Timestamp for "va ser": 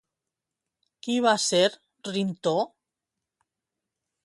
1.25-1.61